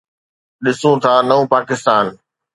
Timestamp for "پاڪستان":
1.53-2.05